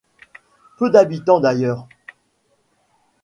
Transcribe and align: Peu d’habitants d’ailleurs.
Peu 0.79 0.89
d’habitants 0.89 1.39
d’ailleurs. 1.39 1.87